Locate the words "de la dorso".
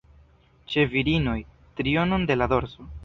2.33-2.89